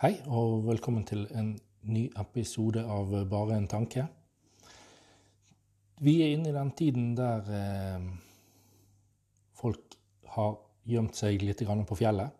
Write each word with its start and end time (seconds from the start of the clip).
Hei, 0.00 0.14
og 0.32 0.62
velkommen 0.64 1.02
til 1.04 1.26
en 1.36 1.50
ny 1.92 2.06
episode 2.16 2.80
av 2.88 3.10
Bare 3.28 3.58
en 3.60 3.66
tanke. 3.68 4.06
Vi 6.00 6.14
er 6.24 6.30
inne 6.32 6.48
i 6.48 6.54
den 6.54 6.70
tiden 6.72 7.10
der 7.18 7.50
eh, 7.52 8.06
folk 9.60 9.98
har 10.38 10.56
gjemt 10.88 11.20
seg 11.20 11.44
litt 11.44 11.60
på 11.60 11.98
fjellet. 12.00 12.32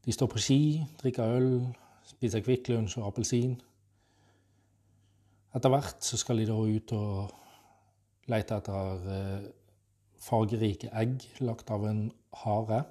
De 0.00 0.16
står 0.16 0.32
på 0.32 0.40
ski, 0.40 0.58
drikker 1.02 1.36
øl, 1.36 1.52
spiser 2.16 2.40
Kvikk 2.40 2.72
Lunsj 2.72 2.96
og 3.02 3.10
appelsin. 3.10 3.58
Etter 5.52 5.68
hvert 5.68 6.00
så 6.00 6.16
skal 6.16 6.40
de 6.40 6.48
da 6.48 6.56
ut 6.56 6.96
og 6.96 7.28
lete 8.32 8.56
etter 8.56 9.10
eh, 9.18 9.50
fargerike 10.16 10.96
egg 10.96 11.28
lagt 11.44 11.68
av 11.76 11.84
en 11.92 12.06
hare. 12.46 12.86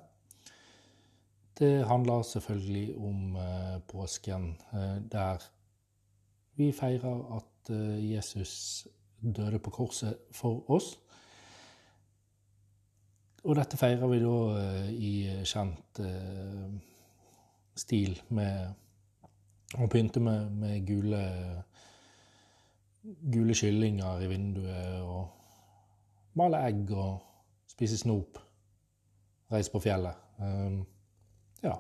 Det 1.60 1.88
handler 1.88 2.22
selvfølgelig 2.22 2.98
om 2.98 3.36
eh, 3.36 3.82
påsken, 3.88 4.58
eh, 4.74 5.12
der 5.12 5.38
vi 6.56 6.72
feirer 6.72 7.36
at 7.36 7.70
eh, 7.70 8.12
Jesus 8.12 8.88
døde 9.36 9.60
på 9.60 9.70
korset 9.70 10.18
for 10.32 10.70
oss. 10.70 11.00
Og 13.44 13.56
dette 13.56 13.78
feirer 13.78 14.08
vi 14.08 14.20
da 14.22 14.38
i 14.92 15.12
kjent 15.48 16.00
stil 17.80 18.18
med 18.30 19.78
å 19.80 19.88
pynte 19.88 20.20
med, 20.20 20.50
med 20.52 20.84
gule, 20.86 21.22
gule 23.34 23.56
kyllinger 23.56 24.26
i 24.26 24.28
vinduet 24.28 25.00
og 25.06 26.36
male 26.38 26.60
egg 26.68 26.92
og 26.92 27.72
spise 27.72 27.98
snop. 28.02 28.42
Reise 29.54 29.72
på 29.72 29.82
fjellet. 29.86 30.94
Ja, 31.64 31.76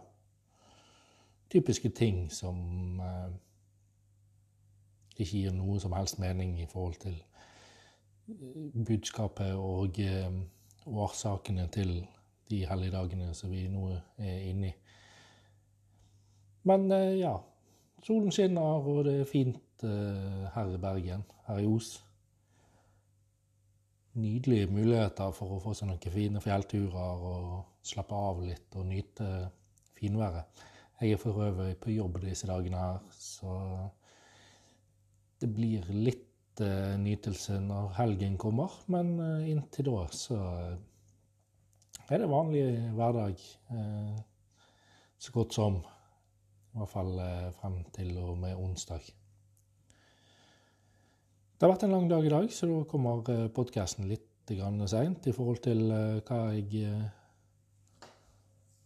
typiske 1.49 1.89
ting 1.89 2.31
som 2.33 2.99
eh, 2.99 3.31
ikke 5.17 5.31
gir 5.31 5.55
noe 5.55 5.79
som 5.79 5.93
helst 5.97 6.19
mening 6.19 6.57
i 6.61 6.65
forhold 6.69 6.99
til 7.01 7.17
eh, 8.29 8.85
budskapet 8.87 9.53
og 9.55 9.99
eh, 9.99 10.31
årsakene 10.87 11.67
til 11.73 11.99
de 12.49 12.63
helligdagene 12.67 13.33
som 13.35 13.51
vi 13.51 13.67
nå 13.67 13.89
er 14.17 14.49
inne 14.49 14.71
i. 14.71 14.73
Men 16.67 16.91
eh, 16.91 17.19
ja, 17.19 17.35
solen 18.03 18.31
skinner, 18.31 18.83
og 18.83 19.05
det 19.07 19.21
er 19.21 19.29
fint 19.29 19.87
eh, 19.87 20.43
her 20.55 20.73
i 20.73 20.81
Bergen, 20.81 21.23
her 21.47 21.61
i 21.63 21.67
Os. 21.69 21.93
Nydelige 24.17 24.71
muligheter 24.73 25.31
for 25.35 25.55
å 25.55 25.61
få 25.61 25.75
seg 25.77 25.91
noen 25.91 26.13
fine 26.13 26.41
fjellturer 26.41 27.25
og 27.31 27.51
slappe 27.85 28.17
av 28.17 28.41
litt 28.43 28.75
og 28.75 28.87
nyte 28.89 29.27
finværet. 29.97 30.65
Jeg 30.97 31.13
er 31.13 31.21
for 31.21 31.43
øvrig 31.45 31.75
på 31.77 31.93
jobb 31.93 32.21
disse 32.23 32.47
dagene 32.49 32.77
her, 32.77 33.01
så 33.13 33.51
det 35.41 35.49
blir 35.53 35.85
litt 35.93 36.61
uh, 36.63 36.95
nytelse 36.97 37.59
når 37.61 37.91
helgen 37.99 38.37
kommer. 38.41 38.73
Men 38.89 39.11
uh, 39.21 39.45
inntil 39.45 39.91
da 39.91 40.07
så 40.09 40.39
er 42.07 42.23
det 42.23 42.31
vanlig 42.31 42.65
hverdag. 42.97 43.43
Uh, 43.69 44.17
så 45.21 45.35
godt 45.35 45.53
som. 45.53 45.77
I 46.73 46.81
hvert 46.81 46.93
fall 46.93 47.13
frem 47.57 47.77
til 47.93 48.17
og 48.21 48.35
med 48.37 48.57
onsdag. 48.57 49.05
Det 51.57 51.65
har 51.65 51.71
vært 51.71 51.87
en 51.87 51.95
lang 51.95 52.09
dag 52.09 52.25
i 52.25 52.29
dag, 52.29 52.51
så 52.53 52.69
da 52.69 52.83
kommer 52.89 53.23
podkasten 53.49 54.05
litt 54.05 54.51
seint 54.87 55.25
i 55.27 55.33
forhold 55.33 55.57
til 55.65 55.89
hva 55.89 56.37
jeg 56.53 57.09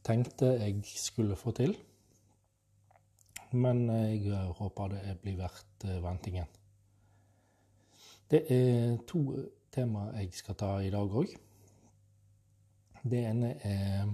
tenkte 0.03 0.55
jeg 0.59 0.81
skulle 0.85 1.35
få 1.35 1.53
til. 1.56 1.75
Men 3.51 3.89
jeg 3.89 4.31
håper 4.57 4.94
det 4.94 5.17
blir 5.22 5.39
verdt 5.41 5.85
eh, 5.85 6.03
ventingen. 6.03 6.47
Det 8.31 8.45
er 8.47 8.97
to 9.07 9.25
tema 9.72 10.07
jeg 10.16 10.31
skal 10.34 10.56
ta 10.56 10.69
i 10.79 10.91
dag 10.91 11.16
òg. 11.19 11.34
Det 13.03 13.23
ene 13.28 13.56
er 13.67 14.06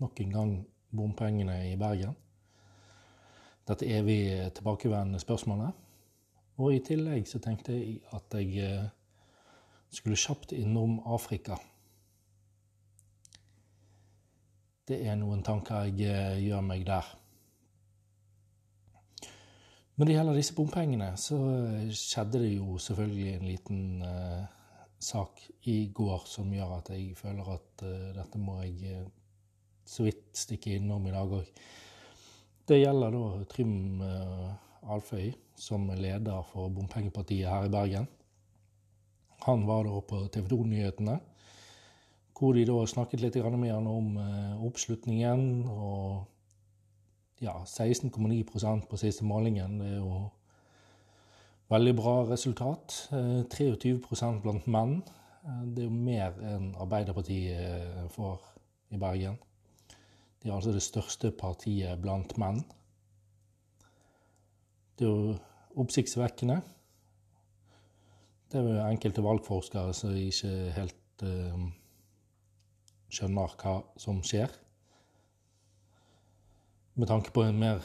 nok 0.00 0.20
en 0.20 0.32
gang 0.32 0.54
bompengene 0.90 1.58
i 1.70 1.76
Bergen. 1.76 2.16
Dette 3.68 3.86
evig 3.86 4.50
tilbakevendende 4.56 5.20
spørsmålet. 5.20 5.70
Og 6.58 6.74
i 6.74 6.82
tillegg 6.82 7.28
så 7.30 7.38
tenkte 7.38 7.76
jeg 7.76 8.00
at 8.16 8.34
jeg 8.34 8.64
eh, 8.64 8.88
skulle 9.94 10.18
kjapt 10.18 10.52
innom 10.56 10.98
Afrika. 11.06 11.60
Det 14.88 15.02
er 15.04 15.18
noen 15.20 15.42
tanker 15.44 15.84
jeg 15.90 16.08
eh, 16.08 16.38
gjør 16.46 16.62
meg 16.64 16.86
der. 16.88 17.08
Når 19.98 20.08
det 20.08 20.14
gjelder 20.14 20.38
disse 20.38 20.54
bompengene, 20.56 21.10
så 21.20 21.36
eh, 21.52 21.90
skjedde 21.92 22.40
det 22.40 22.54
jo 22.54 22.78
selvfølgelig 22.80 23.26
en 23.34 23.44
liten 23.44 23.82
uh, 24.00 24.46
sak 25.02 25.42
i 25.68 25.90
går 25.92 26.24
som 26.30 26.54
gjør 26.54 26.78
at 26.78 26.88
jeg 26.94 27.18
føler 27.18 27.52
at 27.58 27.84
uh, 27.84 28.08
dette 28.16 28.40
må 28.40 28.56
jeg 28.62 28.94
uh, 29.02 29.10
så 29.84 30.06
vidt 30.06 30.24
stikke 30.40 30.78
innom 30.78 31.04
i 31.10 31.12
dag 31.12 31.36
òg. 31.36 31.52
Det 32.68 32.80
gjelder 32.80 33.12
da 33.12 33.44
Trym 33.48 33.76
Alføy 34.88 35.30
som 35.56 35.88
er 35.92 36.00
leder 36.00 36.44
for 36.48 36.72
Bompengepartiet 36.72 37.48
her 37.48 37.68
i 37.68 37.72
Bergen. 37.72 38.08
Han 39.44 39.64
var 39.68 39.84
da 39.88 40.00
på 40.04 40.26
TV 40.32 40.48
2-nyhetene 40.52 41.16
hvor 42.38 42.54
de 42.54 42.64
da 42.66 42.78
snakket 42.86 43.22
litt 43.22 43.36
med 43.58 43.72
han 43.72 43.86
om 43.90 44.16
eh, 44.22 44.64
oppslutningen. 44.66 45.66
Og 45.66 46.24
ja, 47.42 47.56
16,9 47.64 48.42
på 48.88 48.96
siste 49.00 49.24
målingen. 49.26 49.78
Det 49.80 49.88
er 49.92 49.98
jo 49.98 50.28
veldig 51.70 51.94
bra 51.98 52.14
resultat. 52.30 53.08
23 53.10 53.90
eh, 53.96 54.40
blant 54.42 54.66
menn. 54.66 55.02
Eh, 55.42 55.64
det 55.74 55.84
er 55.84 55.90
jo 55.90 55.98
mer 55.98 56.38
enn 56.54 56.72
Arbeiderpartiet 56.78 58.14
får 58.14 58.38
i 58.94 59.00
Bergen. 59.00 59.38
De 60.38 60.48
er 60.48 60.54
altså 60.54 60.72
det 60.72 60.84
største 60.86 61.32
partiet 61.34 61.98
blant 62.00 62.36
menn. 62.38 62.62
Det 64.98 65.06
er 65.06 65.10
jo 65.10 65.34
oppsiktsvekkende. 65.78 66.60
Det 68.48 68.60
er 68.60 68.64
jo 68.64 68.86
enkelte 68.86 69.22
valgforskere 69.22 69.92
som 69.94 70.14
ikke 70.16 70.52
helt 70.74 71.26
uh, 71.26 71.66
skjønner 73.08 73.54
hva 73.60 73.78
som 74.00 74.20
skjer. 74.24 74.52
Med 76.98 77.08
tanke 77.10 77.32
på 77.34 77.44
en 77.46 77.58
mer 77.58 77.84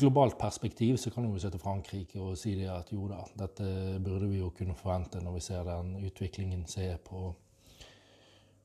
globalt 0.00 0.38
perspektiv 0.38 0.96
så 0.96 1.10
kan 1.12 1.28
vi 1.32 1.40
se 1.40 1.50
til 1.52 1.60
Frankrike 1.60 2.20
og 2.20 2.38
si 2.40 2.54
det 2.56 2.68
at 2.72 2.92
jo 2.92 3.06
da, 3.10 3.20
dette 3.36 3.98
burde 4.00 4.28
vi 4.30 4.40
jo 4.40 4.50
kunne 4.56 4.76
forvente 4.76 5.20
når 5.20 5.36
vi 5.36 5.44
ser 5.44 5.66
den 5.68 5.96
utviklingen 6.06 6.66
som 6.68 6.84
er 6.86 7.00
på, 7.04 7.30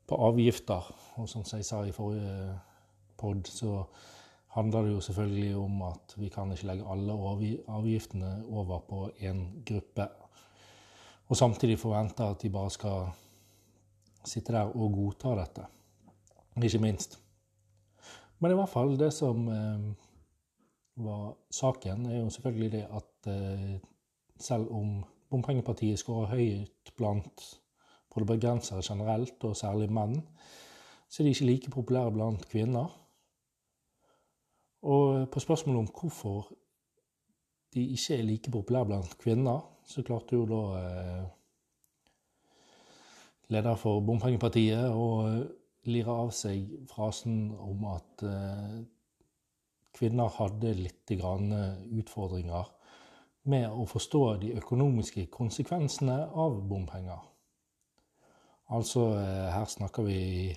på 0.07 0.19
avgifter. 0.29 0.91
Og 1.19 1.29
som 1.29 1.43
jeg 1.51 1.67
sa 1.67 1.83
i 1.83 1.95
forrige 1.95 2.59
pod, 3.19 3.47
så 3.47 3.83
handler 4.55 4.85
det 4.85 4.93
jo 4.93 5.01
selvfølgelig 5.03 5.55
om 5.59 5.81
at 5.89 6.15
vi 6.17 6.29
kan 6.31 6.51
ikke 6.51 6.69
legge 6.69 6.87
alle 6.91 7.15
avgiftene 7.67 8.31
over 8.47 8.79
på 8.87 9.09
én 9.19 9.43
gruppe. 9.67 10.07
Og 11.27 11.37
samtidig 11.37 11.79
forvente 11.79 12.23
at 12.23 12.41
de 12.41 12.49
bare 12.49 12.71
skal 12.71 13.09
sitte 14.27 14.53
der 14.55 14.73
og 14.73 14.93
godta 14.93 15.35
dette. 15.39 15.67
Ikke 16.63 16.81
minst. 16.81 17.19
Men 18.39 18.51
i 18.51 18.57
hvert 18.59 18.71
fall, 18.71 18.95
det 18.99 19.11
som 19.13 19.47
eh, 19.51 19.85
var 21.05 21.35
saken, 21.51 22.05
er 22.05 22.19
jo 22.19 22.29
selvfølgelig 22.29 22.71
det 22.71 22.85
at 22.87 23.29
eh, 23.31 23.77
selv 24.39 24.71
om 24.71 25.03
bompengepartiet 25.31 25.99
skårer 25.99 26.35
høyt 26.35 26.91
blant 26.97 27.45
både 28.13 28.25
bergensere 28.25 28.83
generelt, 28.83 29.43
og 29.43 29.57
særlig 29.59 29.89
menn, 29.91 30.21
så 31.09 31.21
er 31.21 31.25
de 31.25 31.33
ikke 31.35 31.45
like 31.49 31.71
populære 31.71 32.11
blant 32.15 32.45
kvinner. 32.49 32.91
Og 34.85 35.29
på 35.29 35.39
spørsmålet 35.39 35.79
om 35.79 35.89
hvorfor 35.99 36.51
de 37.73 37.87
ikke 37.91 38.15
er 38.15 38.23
like 38.23 38.51
populære 38.51 38.85
blant 38.85 39.17
kvinner, 39.17 39.65
så 39.83 40.03
klarte 40.03 40.35
jo 40.35 40.45
da 40.49 40.61
eh, 40.79 41.25
leder 43.53 43.75
for 43.77 44.01
Bompengepartiet, 44.05 44.89
og 44.89 45.45
lirer 45.85 46.23
av 46.25 46.31
seg 46.33 46.65
frasen 46.89 47.51
om 47.61 47.85
at 47.91 48.23
eh, 48.25 48.79
kvinner 49.95 50.33
hadde 50.37 50.73
litt 50.79 51.13
utfordringer 51.13 52.71
med 53.45 53.69
å 53.69 53.85
forstå 53.85 54.23
de 54.41 54.55
økonomiske 54.57 55.27
konsekvensene 55.33 56.17
av 56.33 56.57
bompenger. 56.65 57.21
Altså, 58.73 59.11
eh, 59.19 59.49
her 59.53 59.65
snakker 59.69 60.07
vi 60.07 60.55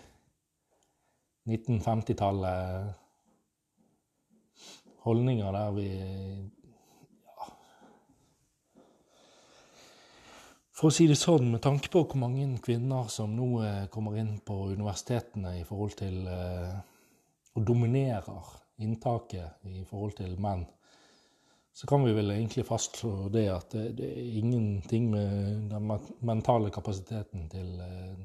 1950-tallet. 1.48 2.94
Holdninger 5.04 5.52
der 5.52 5.70
vi 5.76 5.90
For 10.78 10.92
å 10.92 10.94
si 10.94 11.08
det 11.10 11.16
sånn, 11.18 11.48
med 11.50 11.58
tanke 11.64 11.90
på 11.90 12.04
hvor 12.06 12.20
mange 12.22 12.44
kvinner 12.62 13.08
som 13.10 13.32
nå 13.34 13.46
eh, 13.66 13.86
kommer 13.90 14.14
inn 14.20 14.36
på 14.46 14.68
universitetene 14.70 15.56
i 15.58 15.64
forhold 15.66 15.96
til 15.98 16.20
eh, 16.30 16.76
og 17.58 17.64
dominerer 17.66 18.52
inntaket 18.86 19.66
i 19.66 19.82
forhold 19.88 20.14
til 20.20 20.36
menn, 20.38 20.62
så 21.74 21.88
kan 21.90 22.06
vi 22.06 22.14
vel 22.14 22.30
egentlig 22.30 22.62
fastslå 22.68 23.26
det 23.34 23.44
at 23.50 23.74
det, 23.74 24.06
er 24.06 24.38
ingenting 24.38 25.10
med 25.10 25.66
den 25.72 25.90
mentale 26.30 26.70
kapasiteten 26.70 27.50
til, 27.50 27.74
eh, 27.82 28.22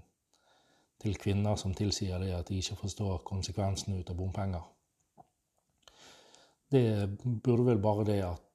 til, 1.02 1.18
kvinner 1.26 1.58
som 1.58 1.74
tilsier 1.74 2.22
det 2.22 2.36
at 2.38 2.54
de 2.54 2.62
ikke 2.62 2.78
forstår 2.84 3.26
konsekvensene 3.26 3.98
ut 3.98 4.14
av 4.14 4.20
bompenger. 4.22 4.70
Det 6.70 6.86
burde 7.18 7.72
vel 7.72 7.82
bare 7.82 8.06
det 8.14 8.22
at 8.30 8.53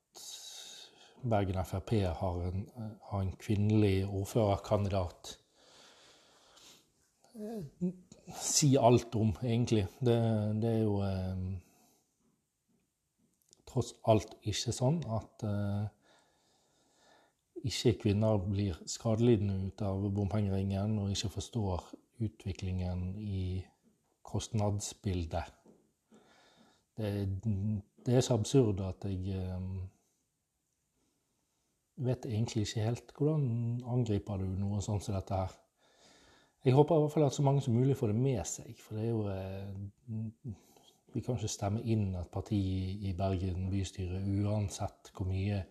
Bergen 1.22 1.64
Frp 1.64 1.92
har 2.20 2.40
en, 2.48 2.64
har 3.10 3.20
en 3.20 3.34
kvinnelig 3.40 4.06
ordførerkandidat 4.06 5.38
si 8.36 8.76
alt 8.76 9.14
om, 9.14 9.32
egentlig. 9.42 9.86
Det, 10.00 10.18
det 10.62 10.72
er 10.72 10.82
jo 10.82 10.98
eh, 11.06 11.44
tross 13.68 13.94
alt 14.08 14.34
ikke 14.42 14.74
sånn 14.74 15.00
at 15.14 15.46
eh, 15.46 15.86
ikke 17.68 17.96
kvinner 18.04 18.38
blir 18.42 18.78
skadelidende 18.86 19.68
ut 19.68 19.82
av 19.86 20.08
bompengeringen 20.14 20.98
og 21.02 21.12
ikke 21.14 21.32
forstår 21.38 21.88
utviklingen 22.24 23.12
i 23.18 23.62
kostnadsbildet. 24.26 25.54
Det, 26.98 27.10
det 28.06 28.16
er 28.18 28.24
så 28.24 28.34
absurd 28.38 28.82
at 28.82 29.06
jeg 29.06 29.38
eh, 29.38 29.70
vet 31.98 32.26
egentlig 32.26 32.66
ikke 32.66 32.84
helt 32.84 33.12
hvordan 33.16 33.48
angriper 33.90 34.40
du 34.40 34.46
noe 34.60 34.80
sånt 34.84 35.04
som 35.04 35.16
dette 35.16 35.34
her. 35.34 35.54
Jeg 36.64 36.74
håper 36.74 36.96
i 36.96 37.02
hvert 37.04 37.14
fall 37.14 37.26
at 37.28 37.36
så 37.36 37.44
mange 37.46 37.62
som 37.64 37.76
mulig 37.78 37.96
får 37.96 38.12
det 38.12 38.18
med 38.18 38.40
seg, 38.46 38.72
for 38.82 38.98
det 38.98 39.04
er 39.04 39.12
jo 39.12 39.20
eh, 39.32 40.56
vi 41.14 41.22
kan 41.24 41.38
ikke 41.38 41.50
stemme 41.50 41.82
inn 41.88 42.10
et 42.18 42.30
parti 42.32 42.58
i 43.08 43.14
Bergen 43.16 43.70
bystyre 43.72 44.20
uansett 44.42 45.12
hvor 45.14 45.28
mye 45.30 45.62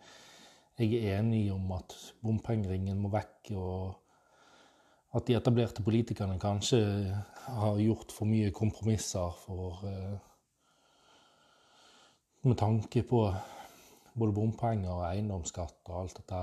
jeg 0.77 0.93
er 0.99 1.19
enig 1.19 1.47
om 1.53 1.71
at 1.73 1.93
bompengeringen 2.21 2.99
må 3.01 3.09
vekk, 3.09 3.51
og 3.57 3.95
at 5.17 5.25
de 5.25 5.33
etablerte 5.37 5.81
politikerne 5.81 6.37
kanskje 6.39 6.79
har 7.47 7.79
gjort 7.81 8.13
for 8.13 8.29
mye 8.29 8.53
kompromisser 8.53 9.37
for 9.45 9.83
eh, 9.89 10.17
Med 12.47 12.55
tanke 12.55 13.01
på 13.03 13.25
både 14.17 14.33
bompenger 14.33 14.91
og 14.91 15.05
eiendomsskatt 15.11 15.91
og 15.91 16.01
alt 16.01 16.17
dette 16.17 16.41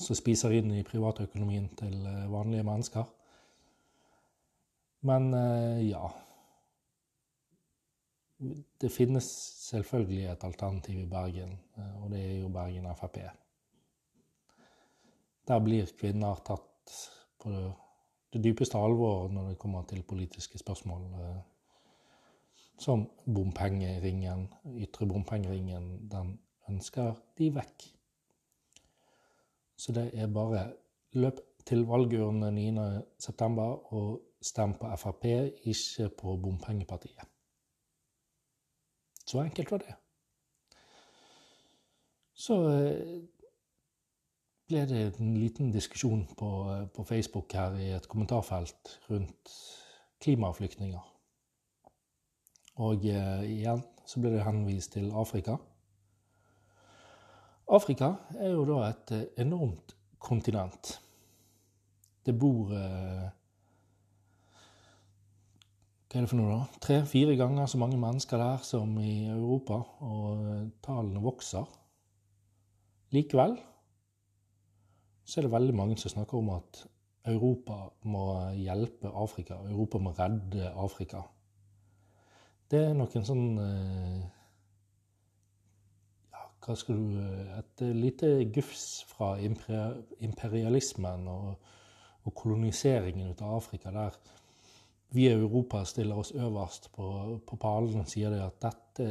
som 0.00 0.16
spiser 0.16 0.54
inn 0.54 0.70
i 0.76 0.86
privatøkonomien 0.86 1.68
til 1.78 1.94
eh, 2.06 2.26
vanlige 2.30 2.66
mennesker. 2.66 3.08
Men 5.08 5.32
eh, 5.34 5.86
ja 5.90 6.08
det 8.80 8.88
finnes 8.88 9.26
selvfølgelig 9.66 10.22
et 10.30 10.44
alternativ 10.44 11.02
i 11.02 11.08
Bergen, 11.08 11.58
eh, 11.76 12.02
og 12.02 12.10
det 12.14 12.20
er 12.24 12.38
jo 12.40 12.48
Bergen 12.48 12.88
Frp. 12.96 13.18
Der 15.48 15.60
blir 15.64 15.90
kvinner 15.98 16.40
tatt 16.46 16.94
på 17.40 17.50
det 18.30 18.42
dypeste 18.44 18.78
alvor 18.78 19.28
når 19.28 19.48
det 19.50 19.58
kommer 19.58 19.82
til 19.82 20.02
politiske 20.06 20.58
spørsmål. 20.58 21.08
Som 22.80 23.04
bompengeringen, 23.26 24.46
ytre 24.80 25.06
bompengeringen, 25.06 26.08
den 26.08 26.38
ønsker 26.70 27.18
de 27.38 27.50
vekk. 27.54 27.84
Så 29.76 29.92
det 29.96 30.10
er 30.14 30.32
bare 30.32 30.64
løp 31.12 31.40
til 31.66 31.84
valgurnene 31.88 32.50
9.9. 32.56 33.60
og 33.96 34.20
stem 34.42 34.74
på 34.80 34.96
Frp, 34.96 35.24
ikke 35.64 36.08
på 36.08 36.36
bompengepartiet. 36.36 37.28
Så 39.26 39.40
enkelt 39.40 39.70
var 39.70 39.78
det. 39.84 39.94
Så 42.34 42.56
eh, 42.72 43.20
ble 44.70 44.86
det 44.88 45.02
en 45.20 45.36
liten 45.36 45.70
diskusjon 45.72 46.24
på, 46.38 46.50
eh, 46.72 46.86
på 46.88 47.04
Facebook 47.04 47.52
her 47.52 47.76
i 47.76 47.92
et 47.94 48.08
kommentarfelt 48.08 48.96
rundt 49.10 49.52
klimaflyktninger. 50.20 51.19
Og 52.80 53.04
eh, 53.08 53.42
igjen 53.58 53.82
så 54.08 54.22
ble 54.22 54.32
det 54.34 54.44
henvist 54.46 54.94
til 54.96 55.10
Afrika. 55.12 55.58
Afrika 57.70 58.14
er 58.38 58.54
jo 58.54 58.64
da 58.68 58.80
et 58.88 59.12
eh, 59.16 59.26
enormt 59.44 59.94
kontinent. 60.20 60.96
Det 62.26 62.34
bor 62.36 62.72
eh, 62.76 63.28
hva 66.10 66.18
er 66.18 66.24
det 66.24 66.30
for 66.32 66.40
noe, 66.40 66.56
da? 66.56 66.78
Tre-fire 66.82 67.36
ganger 67.38 67.68
så 67.70 67.78
mange 67.78 67.98
mennesker 68.00 68.40
der 68.40 68.64
som 68.66 68.96
i 68.98 69.28
Europa, 69.30 69.76
og 70.02 70.72
tallene 70.82 71.22
vokser. 71.22 71.68
Likevel 73.14 73.54
så 75.22 75.38
er 75.38 75.46
det 75.46 75.52
veldig 75.52 75.76
mange 75.78 75.98
som 76.00 76.10
snakker 76.10 76.40
om 76.40 76.50
at 76.56 76.80
Europa 77.30 77.84
må 78.10 78.24
hjelpe 78.58 79.12
Afrika. 79.14 79.60
Europa 79.70 80.00
må 80.02 80.10
redde 80.18 80.72
Afrika. 80.74 81.22
Det 82.70 82.78
er 82.86 82.92
noen 82.94 83.24
sånn 83.26 83.46
eh, 83.58 84.18
Ja, 86.30 86.44
hva 86.62 86.76
skal 86.78 87.00
du 87.00 87.16
eh, 87.18 87.56
Et 87.58 87.82
lite 87.96 88.28
gufs 88.54 88.84
fra 89.10 89.32
imperialismen 89.42 91.26
og, 91.32 91.72
og 92.22 92.36
koloniseringen 92.36 93.32
av 93.40 93.56
Afrika 93.56 93.90
der 93.94 94.20
vi 95.10 95.24
i 95.26 95.32
Europa 95.32 95.80
stiller 95.84 96.20
oss 96.22 96.30
øverst 96.30 96.92
på, 96.94 97.06
på 97.46 97.56
pallen 97.58 98.04
og 98.04 98.06
sier 98.06 98.30
det 98.30 98.44
at 98.44 98.60
dette 98.62 99.06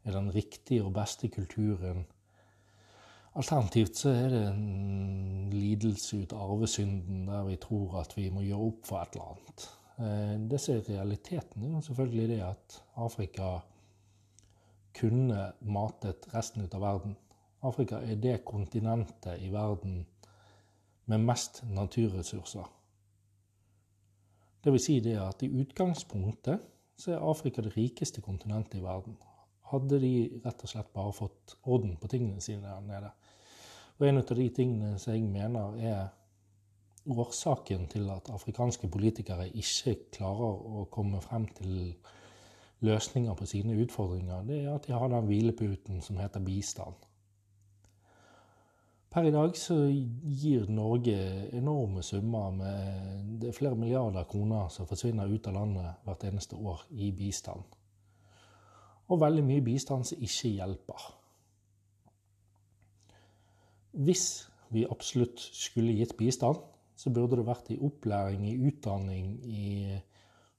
er 0.00 0.14
den 0.14 0.30
riktige 0.32 0.80
og 0.86 0.94
beste 0.96 1.28
kulturen. 1.28 2.06
Alternativt 3.36 4.00
så 4.00 4.14
er 4.16 4.32
det 4.32 4.40
en 4.48 5.50
lidelse 5.52 6.22
ut 6.22 6.32
av 6.32 6.54
arvesynden 6.54 7.28
der 7.28 7.44
vi 7.50 7.58
tror 7.60 8.00
at 8.00 8.16
vi 8.16 8.30
må 8.32 8.46
gjøre 8.46 8.70
opp 8.70 8.88
for 8.88 9.02
et 9.02 9.18
eller 9.18 9.34
annet. 9.34 9.68
Eh, 10.00 10.36
realitetene 10.88 11.76
er 11.76 11.80
selvfølgelig 11.80 12.28
det 12.28 12.40
at 12.40 12.82
Afrika 12.96 13.58
kunne 14.96 15.52
matet 15.60 16.28
resten 16.34 16.64
av 16.72 16.80
verden. 16.80 17.16
Afrika 17.62 18.00
er 18.00 18.16
det 18.16 18.44
kontinentet 18.44 19.42
i 19.44 19.50
verden 19.52 20.06
med 21.06 21.18
mest 21.18 21.64
naturressurser. 21.68 22.64
Det 24.64 24.72
vil 24.72 24.80
si 24.80 25.00
det 25.00 25.18
at 25.20 25.42
i 25.42 25.52
utgangspunktet 25.60 26.60
så 26.96 27.12
er 27.12 27.30
Afrika 27.30 27.62
det 27.62 27.76
rikeste 27.76 28.20
kontinentet 28.20 28.78
i 28.78 28.82
verden. 28.82 29.16
Hadde 29.70 30.00
de 30.00 30.40
rett 30.44 30.64
og 30.64 30.68
slett 30.68 30.92
bare 30.92 31.12
fått 31.12 31.56
orden 31.62 31.96
på 32.00 32.08
tingene 32.08 32.40
sine 32.40 32.68
der 32.68 32.80
nede. 32.80 33.12
Og 33.98 34.08
en 34.08 34.18
av 34.18 34.32
de 34.36 34.48
tingene 34.48 34.98
som 34.98 35.12
jeg 35.12 35.28
mener 35.28 35.76
er 35.76 36.08
årsaken 37.12 37.86
til 37.90 38.08
at 38.12 38.30
afrikanske 38.32 38.88
politikere 38.88 39.48
ikke 39.48 39.96
klarer 40.16 40.64
å 40.80 40.86
komme 40.92 41.20
frem 41.24 41.46
til 41.58 41.94
løsninger 42.80 43.34
på 43.36 43.46
sine 43.46 43.76
utfordringer, 43.82 44.42
det 44.48 44.62
er 44.64 44.74
at 44.74 44.86
de 44.88 44.96
har 44.96 45.12
den 45.12 45.28
hvileputen 45.28 46.00
som 46.04 46.18
heter 46.20 46.40
bistand. 46.44 46.96
Per 49.10 49.26
i 49.26 49.32
dag 49.34 49.56
så 49.58 49.74
gir 49.90 50.68
Norge 50.70 51.16
enorme 51.58 52.02
summer 52.06 52.52
med 52.54 53.40
det 53.42 53.48
er 53.50 53.56
flere 53.56 53.74
milliarder 53.74 54.28
kroner 54.30 54.68
som 54.70 54.86
forsvinner 54.86 55.26
ut 55.26 55.48
av 55.50 55.56
landet 55.56 56.04
hvert 56.06 56.26
eneste 56.28 56.54
år 56.54 56.84
i 56.94 57.10
bistand. 57.10 57.64
Og 59.10 59.18
veldig 59.18 59.42
mye 59.42 59.64
bistand 59.66 60.06
som 60.06 60.22
ikke 60.22 60.52
hjelper. 60.54 61.08
Hvis 63.98 64.26
vi 64.70 64.86
absolutt 64.86 65.42
skulle 65.42 65.96
gitt 65.98 66.14
bistand, 66.16 66.62
så 67.00 67.08
burde 67.08 67.38
det 67.38 67.46
vært 67.48 67.70
i 67.72 67.78
opplæring, 67.80 68.42
i 68.44 68.58
utdanning, 68.68 69.28
i 69.48 69.68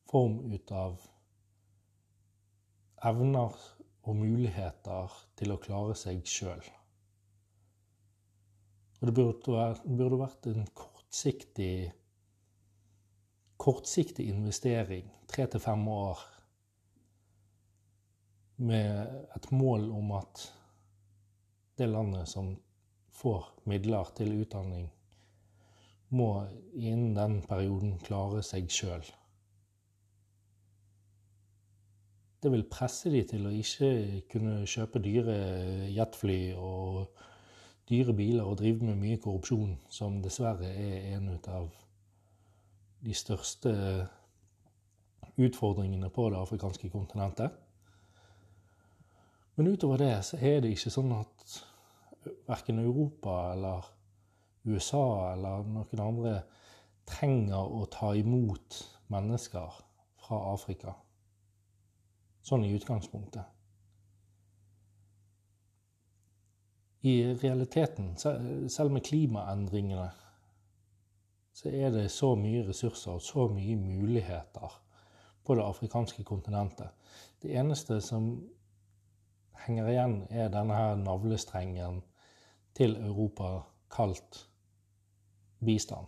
form 0.10 0.40
ut 0.50 0.72
av 0.74 1.04
evner 3.06 3.58
og 4.02 4.16
muligheter 4.18 5.18
til 5.38 5.54
å 5.54 5.60
klare 5.62 5.94
seg 5.98 6.24
sjøl. 6.26 6.64
Og 9.02 9.10
det 9.10 9.14
burde, 9.18 10.18
vært 10.18 10.50
en 10.50 10.66
kortsiktig, 10.78 11.92
kortsiktig 13.62 14.28
investering, 14.34 15.10
tre 15.30 15.46
til 15.50 15.62
fem 15.62 15.86
år, 15.94 16.24
med 18.62 19.30
et 19.38 19.48
mål 19.54 19.88
om 19.98 20.12
at 20.18 20.44
det 21.78 21.90
landet 21.90 22.30
som 22.30 22.52
får 23.18 23.48
midler 23.70 24.10
til 24.18 24.36
utdanning, 24.42 24.90
må 26.12 26.46
innen 26.76 27.16
den 27.16 27.42
perioden 27.48 27.98
klare 28.04 28.44
seg 28.44 28.70
sjøl. 28.72 29.04
Det 32.42 32.50
vil 32.52 32.66
presse 32.72 33.12
de 33.14 33.22
til 33.30 33.46
å 33.46 33.54
ikke 33.54 33.90
kunne 34.32 34.64
kjøpe 34.68 35.02
dyre 35.04 35.36
jetfly 35.94 36.40
og 36.58 37.20
dyre 37.92 38.16
biler 38.18 38.48
og 38.48 38.58
drive 38.58 38.88
med 38.88 38.98
mye 38.98 39.20
korrupsjon, 39.22 39.76
som 39.90 40.22
dessverre 40.24 40.72
er 40.72 41.12
en 41.16 41.30
av 41.52 41.70
de 43.02 43.14
største 43.14 43.74
utfordringene 45.42 46.10
på 46.14 46.30
det 46.30 46.40
afrikanske 46.42 46.90
kontinentet. 46.94 47.54
Men 49.56 49.74
utover 49.74 50.02
det 50.02 50.14
så 50.26 50.40
er 50.42 50.62
det 50.64 50.74
ikke 50.74 50.94
sånn 50.94 51.14
at 51.14 51.58
verken 52.50 52.82
Europa 52.82 53.52
eller 53.54 53.86
USA 54.64 55.34
eller 55.34 55.64
noen 55.66 56.04
andre 56.04 56.36
trenger 57.10 57.72
å 57.74 57.86
ta 57.92 58.12
imot 58.16 58.78
mennesker 59.12 59.80
fra 60.22 60.40
Afrika. 60.52 60.94
Sånn 62.46 62.66
i 62.66 62.74
utgangspunktet. 62.76 63.46
I 67.02 67.34
realiteten, 67.42 68.14
selv 68.18 68.94
med 68.94 69.06
klimaendringene, 69.06 70.12
så 71.58 71.74
er 71.74 71.90
det 71.94 72.12
så 72.14 72.36
mye 72.38 72.62
ressurser 72.68 73.18
og 73.18 73.26
så 73.26 73.48
mye 73.52 73.76
muligheter 73.78 74.78
på 75.44 75.58
det 75.58 75.66
afrikanske 75.66 76.24
kontinentet. 76.24 76.94
Det 77.42 77.58
eneste 77.58 77.98
som 78.06 78.30
henger 79.66 79.90
igjen, 79.90 80.16
er 80.30 80.54
denne 80.54 80.78
her 80.78 80.96
navlestrengen 81.02 82.04
til 82.78 82.96
Europa 83.02 83.64
kalt 83.92 84.46
bistand. 85.66 86.08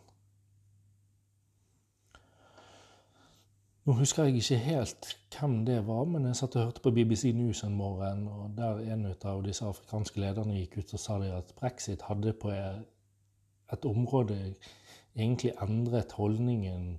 Nå 3.83 3.93
husker 3.99 4.23
jeg 4.23 4.39
ikke 4.39 4.57
helt 4.63 5.07
hvem 5.35 5.55
det 5.67 5.81
var, 5.87 6.05
men 6.07 6.29
jeg 6.29 6.37
satt 6.39 6.55
og 6.55 6.69
hørte 6.69 6.81
på 6.85 6.93
BBC 6.95 7.33
News 7.35 7.65
en 7.67 7.75
morgen, 7.75 8.27
og 8.31 8.53
der 8.55 8.79
en 8.93 9.09
av 9.11 9.41
disse 9.43 9.65
afrikanske 9.67 10.21
lederne 10.23 10.55
gikk 10.55 10.77
ut 10.77 10.93
og 10.95 11.01
sa 11.03 11.17
at 11.27 11.51
brexit 11.59 12.05
hadde 12.07 12.31
på 12.39 12.53
et 12.53 13.87
område 13.89 14.37
egentlig 15.17 15.51
endret 15.61 16.15
holdningen 16.15 16.93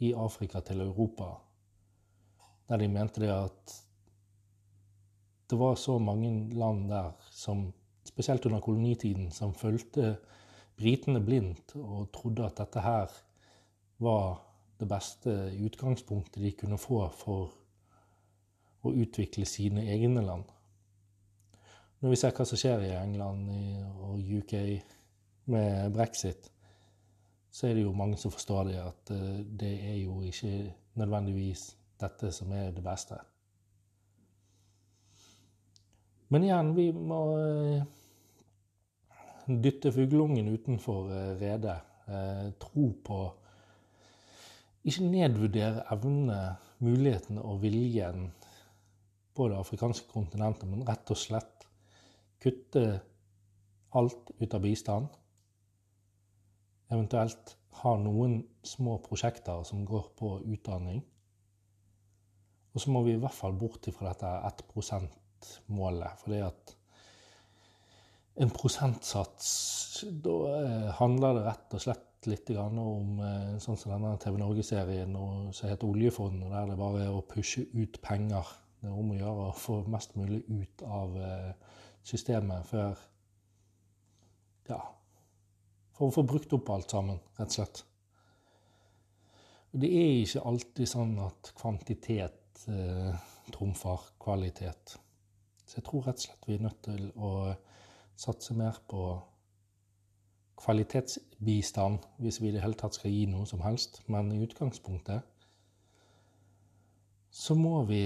i 0.00 0.12
Afrika 0.12 0.60
til 0.66 0.80
Europa. 0.80 1.36
Der 2.68 2.82
de 2.82 2.88
mente 2.88 3.20
det 3.20 3.30
at 3.30 3.76
det 5.50 5.58
var 5.58 5.74
så 5.74 5.98
mange 5.98 6.54
land 6.54 6.88
der 6.90 7.10
som, 7.30 7.72
spesielt 8.04 8.46
under 8.46 8.60
kolonitiden, 8.60 9.30
som 9.30 9.54
fulgte 9.54 10.16
britene 10.80 11.20
blindt 11.24 11.74
og 11.78 12.08
trodde 12.14 12.46
at 12.46 12.58
dette 12.62 12.84
her 12.84 13.18
var 14.00 14.40
det 14.80 14.88
beste 14.88 15.34
utgangspunktet 15.60 16.40
de 16.42 16.54
kunne 16.56 16.78
få 16.80 17.02
for 17.12 17.52
å 18.80 18.92
utvikle 18.96 19.44
sine 19.44 19.84
egne 19.92 20.24
land. 20.24 20.46
Når 22.00 22.14
vi 22.14 22.16
ser 22.16 22.32
hva 22.32 22.46
som 22.48 22.56
skjer 22.56 22.86
i 22.86 22.94
England 22.96 23.50
og 24.00 24.24
UK 24.40 24.54
med 25.52 25.92
brexit, 25.92 26.48
så 27.50 27.66
er 27.66 27.76
det 27.76 27.84
jo 27.84 27.92
mange 27.96 28.16
som 28.16 28.32
forstår 28.32 28.70
det 28.70 28.78
at 28.80 29.12
eh, 29.12 29.40
det 29.60 29.72
er 29.90 29.96
jo 30.04 30.20
ikke 30.22 30.70
nødvendigvis 31.00 31.64
dette 32.00 32.30
som 32.32 32.52
er 32.54 32.70
det 32.72 32.84
beste. 32.84 33.18
Men 36.30 36.46
igjen, 36.46 36.70
vi 36.76 36.86
må 36.94 37.20
eh, 37.42 37.82
dytte 39.64 39.92
fugleungen 39.94 40.48
utenfor 40.54 41.10
eh, 41.14 41.30
redet. 41.40 41.78
Eh, 42.10 42.50
tro 42.62 42.90
på 43.04 43.20
Ikke 44.80 45.04
nedvurdere 45.04 45.82
evnene, 45.92 46.56
mulighetene 46.80 47.42
og 47.44 47.58
viljen 47.60 48.30
på 49.36 49.50
det 49.52 49.58
afrikanske 49.60 50.08
kontinentet, 50.08 50.64
men 50.70 50.86
rett 50.88 51.12
og 51.12 51.18
slett 51.20 51.66
kutte 52.40 52.84
alt 53.92 54.32
ut 54.40 54.56
av 54.56 54.64
bistand. 54.64 55.10
Eventuelt 56.90 57.54
ha 57.82 57.94
noen 58.00 58.40
små 58.66 58.96
prosjekter 59.04 59.62
som 59.68 59.84
går 59.84 60.10
på 60.18 60.32
utdanning. 60.48 61.02
Og 62.74 62.82
så 62.82 62.92
må 62.94 63.02
vi 63.04 63.16
i 63.16 63.20
hvert 63.20 63.36
fall 63.36 63.56
bort 63.58 63.88
fra 63.94 64.12
dette 64.12 64.30
1 64.48 64.64
%-målet. 64.74 66.20
For 66.22 66.34
det 66.34 66.42
at 66.46 66.74
en 68.40 68.52
prosentsats 68.54 69.48
Da 70.24 70.36
eh, 70.60 70.88
handler 71.00 71.36
det 71.36 71.44
rett 71.48 71.76
og 71.76 71.82
slett 71.84 72.28
litt 72.28 72.50
om 72.56 73.20
eh, 73.24 73.56
sånn 73.60 73.78
som 73.80 73.92
denne 73.94 74.14
TV 74.20 74.38
Norge-serien 74.40 75.14
som 75.56 75.68
heter 75.68 75.88
Oljefondet, 75.88 76.50
der 76.52 76.70
det 76.70 76.78
bare 76.80 77.04
er 77.06 77.16
å 77.16 77.24
pushe 77.24 77.66
ut 77.72 78.00
penger. 78.04 78.48
Det 78.80 78.88
er 78.88 78.96
om 78.96 79.12
å 79.12 79.18
gjøre 79.18 79.46
å 79.48 79.56
få 79.56 79.80
mest 79.92 80.16
mulig 80.20 80.42
ut 80.48 80.84
av 80.84 81.16
eh, 81.20 81.52
systemet 82.06 82.68
før 82.68 83.06
Ja, 84.70 84.80
for 85.96 86.08
å 86.08 86.14
få 86.14 86.24
brukt 86.28 86.52
opp 86.56 86.68
alt 86.72 86.92
sammen, 86.92 87.18
rett 87.36 87.50
og 87.50 87.56
slett. 87.56 87.82
Og 89.70 89.82
det 89.82 89.90
er 89.94 90.12
ikke 90.20 90.44
alltid 90.50 90.90
sånn 90.90 91.16
at 91.24 91.50
kvantitet 91.58 92.62
eh, 92.70 93.10
trumfer 93.52 94.06
kvalitet. 94.22 94.96
Så 95.64 95.78
jeg 95.78 95.86
tror 95.88 96.06
rett 96.06 96.20
og 96.20 96.24
slett 96.24 96.48
vi 96.48 96.56
er 96.56 96.64
nødt 96.68 96.80
til 96.86 97.10
å 97.16 97.32
satse 98.20 98.54
mer 98.54 98.76
på 98.88 99.04
kvalitetsbistand, 100.60 101.98
hvis 102.18 102.42
vi 102.42 102.48
i 102.48 102.52
det 102.52 102.60
hele 102.60 102.76
tatt 102.76 102.98
skal 102.98 103.12
gi 103.14 103.24
noe 103.30 103.46
som 103.48 103.62
helst. 103.64 104.02
Men 104.12 104.32
i 104.32 104.42
utgangspunktet 104.44 105.24
så 107.30 107.54
må 107.54 107.84
vi 107.88 108.04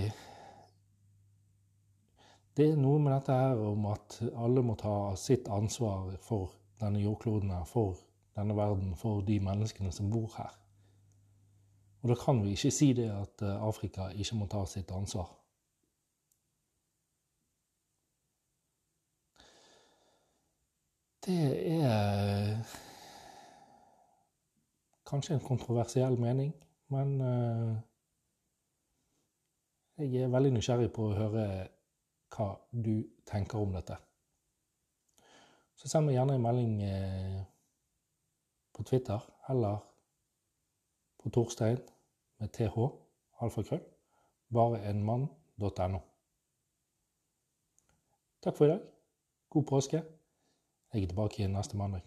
Det 2.54 2.68
er 2.70 2.76
noe 2.78 3.00
med 3.02 3.10
dette 3.10 3.34
her 3.34 3.58
om 3.58 3.86
at 3.90 4.20
alle 4.38 4.62
må 4.62 4.76
ta 4.78 5.16
sitt 5.18 5.48
ansvar 5.50 6.12
for 6.22 6.52
denne 6.78 7.00
jordkloden 7.02 7.50
her, 7.50 7.64
for 7.66 7.96
denne 8.36 8.54
verden, 8.54 8.92
for 8.94 9.24
de 9.26 9.40
menneskene 9.42 9.90
som 9.92 10.10
bor 10.10 10.28
her. 10.36 10.52
Og 12.02 12.12
da 12.12 12.14
kan 12.14 12.44
vi 12.44 12.52
ikke 12.54 12.70
si 12.70 12.92
det 12.92 13.08
at 13.10 13.42
Afrika 13.42 14.06
ikke 14.14 14.38
må 14.38 14.46
ta 14.46 14.62
sitt 14.70 14.92
ansvar. 14.94 15.32
Det 21.24 21.80
er 21.80 22.58
kanskje 25.08 25.34
en 25.34 25.40
kontroversiell 25.40 26.18
mening, 26.20 26.50
men 26.92 27.20
uh, 27.20 27.76
jeg 29.96 30.26
er 30.26 30.32
veldig 30.34 30.50
nysgjerrig 30.52 30.90
på 30.92 31.06
å 31.06 31.14
høre 31.16 31.44
hva 32.34 32.48
du 32.76 33.06
tenker 33.24 33.62
om 33.62 33.72
dette. 33.72 33.96
Så 35.80 35.88
send 35.88 36.10
meg 36.10 36.18
gjerne 36.18 36.36
en 36.36 36.44
melding 36.44 36.74
uh, 36.84 37.38
på 38.76 38.84
Twitter 38.90 39.24
eller 39.48 39.80
på 41.22 41.32
Torstein 41.32 41.80
med 42.42 42.52
th, 42.52 42.76
alfakrøll, 43.40 43.80
bareenmann.no. 44.52 46.02
Takk 48.44 48.60
for 48.60 48.68
i 48.68 48.74
dag. 48.74 48.84
God 49.54 49.66
påske. 49.72 50.02
Jeg 50.94 51.02
er 51.02 51.10
tilbake 51.10 51.40
igjen 51.40 51.56
neste 51.56 51.76
mandag. 51.76 52.04